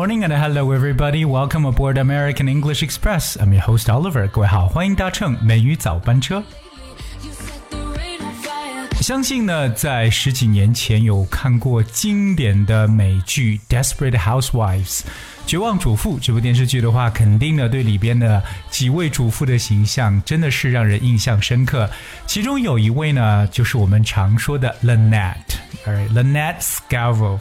[0.00, 1.26] Morning and hello everybody.
[1.26, 3.36] Welcome aboard American English Express.
[3.36, 4.26] I'm your host Oliver.
[4.30, 6.42] 各位好，欢迎搭乘美语早班车。
[9.02, 15.00] 相信呢，在十几年前有看过经典的美剧《Desperate Housewives》
[15.46, 21.90] 绝望主妇这部电视剧的话，肯定呢对里边的几位主妇的形象真的是让人印象深刻。
[22.26, 25.34] 其中有一位呢，就是我们常说的 Lynette，
[25.84, 27.38] 而 Lynette Scavo。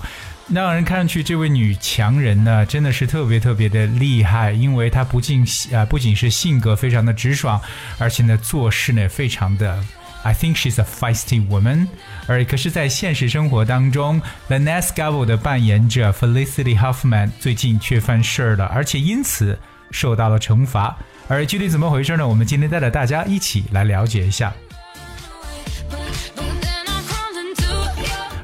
[0.51, 7.61] 让人看上去，这位女强人呢，真的是特别特别的厉害，因为她不仅啊不仅是性格非常的直爽，
[7.99, 9.79] 而且呢做事呢非常的
[10.23, 11.87] ，I think she's a feisty woman。
[12.25, 19.57] 而可是，在现实生活当中，The Nest Scavo 的扮演者 Felicity Huffman 最近却犯事儿了，而且因此
[19.91, 20.97] 受到了惩罚。
[21.27, 22.27] 而具体怎么回事呢？
[22.27, 24.51] 我们今天带着大家一起来了解一下。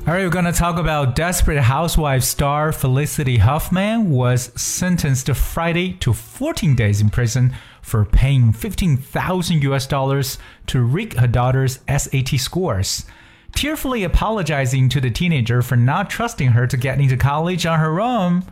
[0.08, 6.76] Are you gonna talk about Desperate Housewives star Felicity Huffman was sentenced Friday to 14
[6.76, 13.08] days in prison for paying 15,000 US dollars to rig her daughter's SAT scores.
[13.56, 18.00] Tearfully apologizing to the teenager for not trusting her to get into college on her
[18.00, 18.44] own.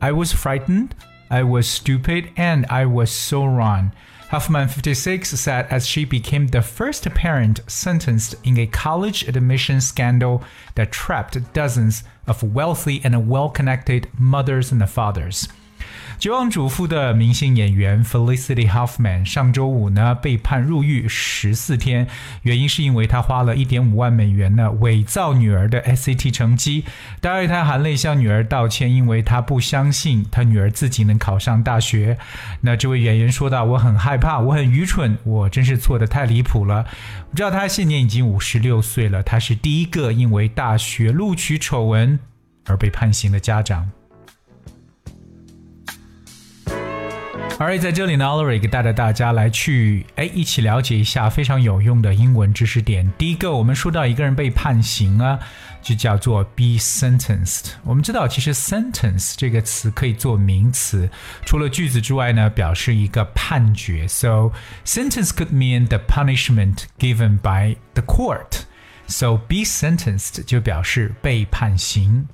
[0.00, 0.94] I was frightened,
[1.30, 3.92] I was stupid, and I was so wrong.
[4.30, 10.42] Huffman 56 said as she became the first parent sentenced in a college admission scandal
[10.74, 15.48] that trapped dozens of wealthy and well connected mothers and fathers.
[16.18, 22.06] 绝望主妇的明星演员 Felicity Huffman 上周五呢被判入狱十四天，
[22.42, 26.84] 原因是因为她花了一点五万美元呢伪造女儿的 SAT 成绩。
[27.20, 32.16] 当然，她含泪向女儿道歉，因为她不相信她女儿自己能考上大学。
[32.60, 36.86] 那这位演员说道：“我很害怕，我很愚蠢，我真是错的太离谱了。”
[37.30, 42.18] 我知道她现年已经五十六岁了，她是第一个因为大学录取丑闻
[42.66, 43.90] 而被判刑的家长。
[47.56, 53.10] 而在这里呢，Oliver 给带着大家来去哎一起了解一下非常有用的英文知识点。
[53.16, 55.38] 第一个，我们说到一个人被判刑啊，
[55.80, 57.70] 就叫做 be sentenced。
[57.84, 61.08] 我们知道，其实 sentence 这个词可以做名词，
[61.46, 64.06] 除了句子之外呢，表示一个判决。
[64.08, 64.50] So
[64.84, 68.62] sentence could mean the punishment given by the court.
[69.06, 72.26] So be sentenced 就表示被判刑。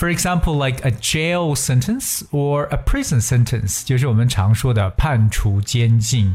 [0.00, 6.34] For example, like a jail sentence or a prison sentence，就是我们常说的判处监禁。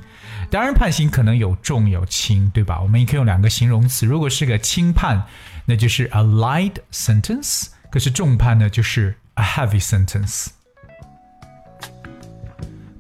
[0.51, 2.79] 当然，判刑可能有重有轻，对吧？
[2.79, 4.05] 我们也可以用两个形容词。
[4.05, 5.23] 如果是个轻判，
[5.65, 10.49] 那就是 a light sentence；可是重判呢，就是 a heavy sentence。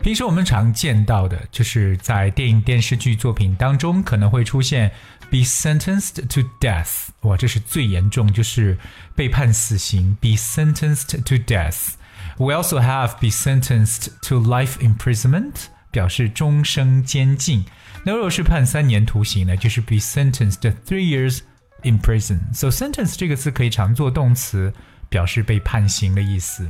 [0.01, 4.91] 平时我们常见到的，就是在电影、电视剧作品当中可能会出现
[5.29, 8.77] be sentenced to death，哇，这是最严重，就是
[9.15, 11.93] 被判死刑，be sentenced to death。
[12.37, 17.65] We also have be sentenced to life imprisonment，表示终生监禁。
[18.03, 21.39] 那如果是判三年徒刑呢，就是 be sentenced to three years
[21.83, 22.39] in prison。
[22.53, 24.73] So sentence 这个词可以常做动词，
[25.09, 26.69] 表示被判刑的意思。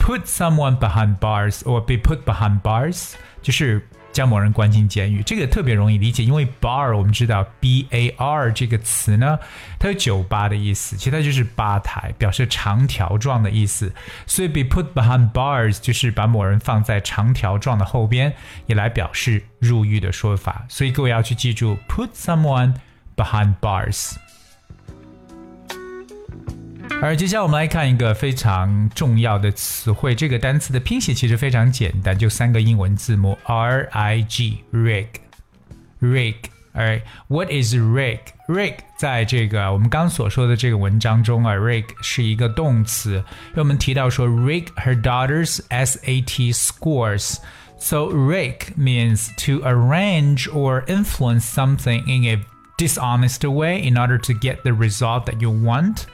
[0.00, 5.22] Put someone behind bars or be put behind bars，就是将某人关进监狱。
[5.22, 9.38] 这个特别容易理解，因为 bar 我们知道 b a r 这个词呢，
[9.78, 13.92] 它有酒吧的意思，其实它就是吧台，表示长条状的意思。
[14.26, 18.32] 所以 be put behind bars 就是把某人放在长条状的后边，
[18.66, 20.64] 也来表示入狱的说法。
[20.70, 22.74] 所以各位要去记住，put someone
[23.14, 24.16] behind bars。
[27.01, 35.07] 而接下来我们来看一个非常重要的词汇，这个单词的拼写其实非常简单，就三个英文字母 R I G rig
[36.01, 36.35] rig。
[36.71, 38.19] 而 What is rig?
[38.47, 43.15] Rig 在这个我们刚所说的这个文章中啊，rig 是一个动词，
[43.49, 52.41] 因为我们提到说 rig her daughter's SAT scores。So rig means to arrange or influence something in a
[52.77, 56.05] dishonest way in order to get the result that you want.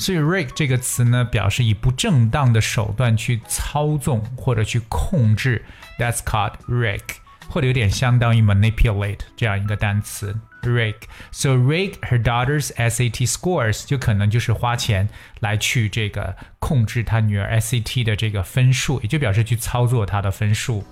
[0.00, 5.64] 所以 rig 这个词呢，表示以不正当的手段去操纵或者去控制。
[5.98, 7.02] That's called rig。
[7.48, 10.36] 或者有点相当于 manipulate 这样一个单词。
[10.62, 10.96] rig.
[11.30, 15.08] So rig her daughter's SAT scores 就可能就是花钱
[15.38, 20.84] 来去这个控制她女儿 SAT 的这个分数，也就表示去操作她的分数。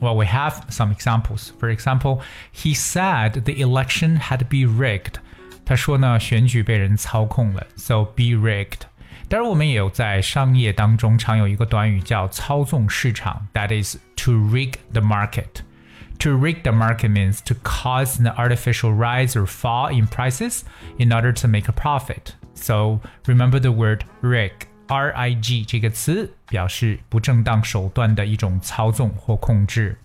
[0.00, 1.50] Well, we have some examples.
[1.60, 2.22] For example,
[2.52, 5.20] he said the election had been rigged.
[5.66, 8.80] 他说呢，选举被人操控了，so be rigged。
[9.28, 19.46] 当然，我们也有在商业当中常有一个短语叫操纵市场，that is to rig the market。to rig the market means to cause an artificial rise or
[19.46, 20.60] fall in prices
[20.98, 22.34] in order to make a profit.
[22.54, 24.52] So remember the word rig.
[24.88, 29.96] R I G 这个词表示不正当手段的一种操纵或控制。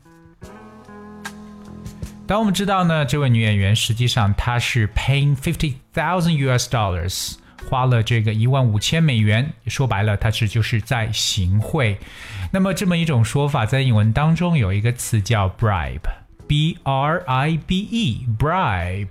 [2.26, 7.36] 当我们知道呢，这位女演员实际上她是 paying fifty thousand US dollars
[7.70, 11.98] 花了这个一万五千美元，说白了，它是就是在行贿。
[12.52, 19.08] 那么这么一种说法，在英文当中有一个词叫 bribe，b r i b e，bribe，bribe，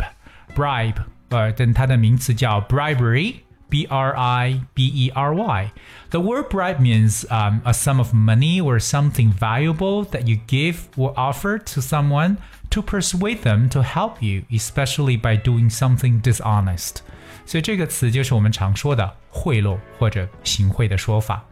[1.28, 8.14] 呃，但它的名词叫 bribery，b r i b e r y。The word bribe means um, a sum of
[8.14, 12.37] money or something valuable that you give or offer to someone
[12.70, 16.96] to persuade them to help you, especially by doing something dishonest.
[17.44, 21.44] 所以这个词就是我们常说的贿赂或者行贿的说法。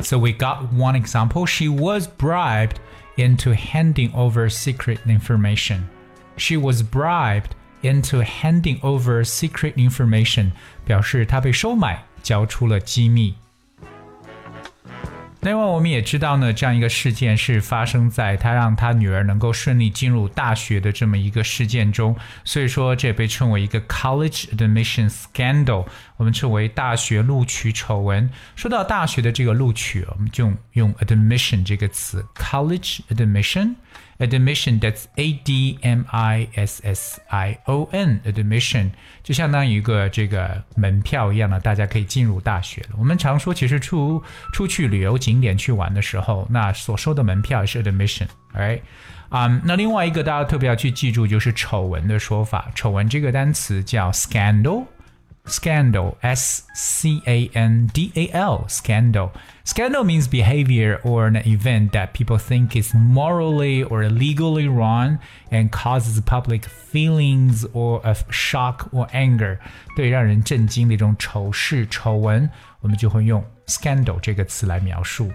[0.00, 1.46] So we got one example.
[1.46, 2.76] She was bribed
[3.16, 5.84] into handing over secret information.
[6.36, 10.50] She was bribed into handing over secret information，
[10.84, 13.36] 表示她被收买，交出了机密。
[15.41, 22.13] 另外，我们也知道呢，这样一个事件是发生在他让他女儿能够顺利进入大学的这么一个事件中，
[22.43, 25.85] 所以说这也被称为一个 college admission scandal，
[26.17, 28.29] 我们称为大学录取丑闻。
[28.57, 33.75] 说到大学的这个录取，我们就用 admission 这个词，college admission。
[34.19, 38.89] Admission that's a d m i s s i o n admission
[39.23, 42.89] 就相当于一个这个门票一样的，大家可以进入大学了。
[42.97, 44.21] 我们常说，其实出
[44.53, 48.81] 出去旅游景点去玩的时候，那所收的门票也是 admission，right？
[49.29, 54.85] 啊、那另外一个大家特别要去记住就是丑闻的说法，丑闻这个单词叫 scandal。
[55.46, 59.30] Scandal, S C A N D A L, scandal.
[59.62, 65.18] Scandal means behavior or an event that people think is morally or legally wrong
[65.50, 69.58] and causes public feelings or of shock or anger.
[69.94, 72.48] 对让人震惊的一种丑事、丑闻，
[72.80, 75.30] 我们就会用 scandal 这个词来描述。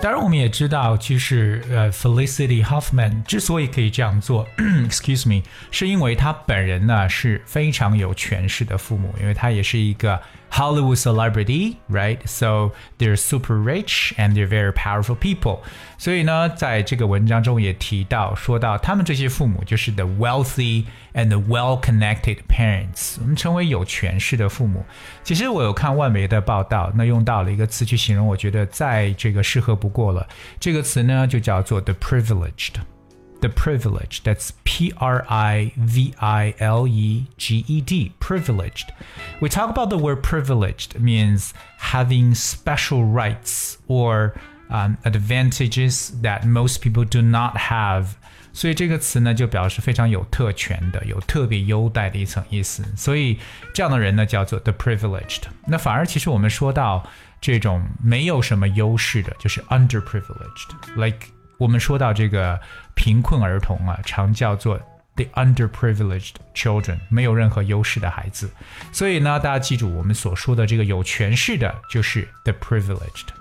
[0.00, 10.20] 当然，我们也知道，其实呃，Felicity Huffman 之所以可以这样做，excuse me， 是因为她本人呢是非常有权势的父母，因为她也是一个。
[10.48, 12.18] Hollywood celebrity, right?
[12.24, 15.58] So they're super rich and they're very powerful people.
[15.98, 20.84] 所以呢，在这个文章中也提到，说到他们这些父母就是 the wealthy
[21.14, 23.16] and the well-connected parents。
[23.20, 24.84] 我们称为有权势的父母。
[25.24, 30.26] 其实我有看外媒的报道，那用到了一个词去形容，我觉得再这个适合不过了。
[30.60, 34.24] 这个词呢，就叫做 the privileged。the privileged.
[34.24, 38.92] That's P R I V I L E G E D, privileged.
[39.40, 44.34] We talk about the word privileged means having special rights or
[44.70, 48.16] um, advantages that most people do not have.
[48.53, 52.83] 所以这个词呢，就表示非常有特权的、有特别优待的一层意思。
[52.95, 53.39] 所以
[53.73, 55.41] 这样的人呢，叫做 the privileged。
[55.65, 57.05] 那反而其实我们说到
[57.39, 61.27] 这种没有什么优势的，就是 underprivileged，like
[61.57, 62.59] 我们说到这个
[62.95, 64.79] 贫困儿童啊，常叫做
[65.15, 68.49] the underprivileged children，没有任何优势的孩子。
[68.91, 73.40] 所以呢，大家记住，我们所说的这个有权势的，就是 the privileged。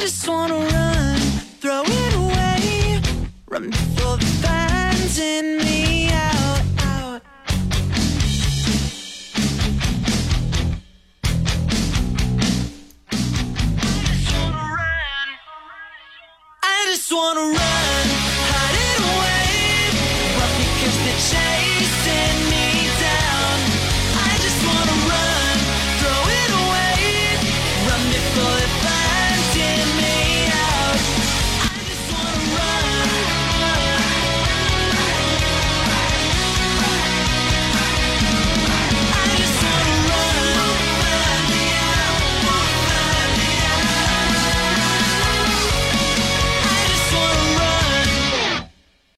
[0.06, 1.05] Just wanna run,